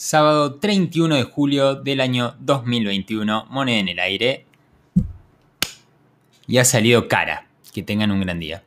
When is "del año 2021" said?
1.74-3.44